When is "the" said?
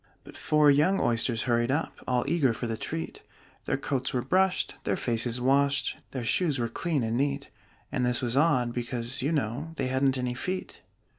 2.65-2.75